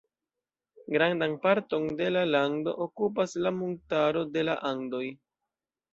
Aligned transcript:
Grandan 0.93 1.35
parton 1.43 1.85
de 2.01 2.07
la 2.15 2.23
lando 2.29 2.75
okupas 2.87 3.39
la 3.49 3.55
montaro 3.61 4.29
de 4.39 4.47
la 4.49 4.57
Andoj. 4.71 5.07